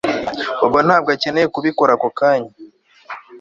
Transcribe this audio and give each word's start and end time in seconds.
Bobo 0.59 0.79
ntabwo 0.87 1.09
akeneye 1.15 1.47
kubikora 1.55 1.91
ako 1.97 2.09
kanya 2.17 2.51